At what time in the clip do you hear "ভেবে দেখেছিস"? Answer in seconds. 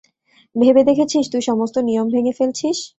0.55-1.25